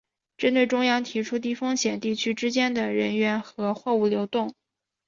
[0.35, 4.55] 针对中央提出的低风险地区之间的人员和货物流动